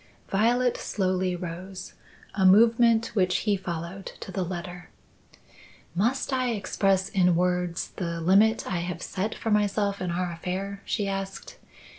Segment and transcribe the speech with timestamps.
[0.29, 1.93] Violet slowly rose
[2.33, 4.89] a movement which he followed to the letter.
[5.93, 10.81] "Must I express in words the limit I have set for myself in our affair?"
[10.85, 11.59] she asked.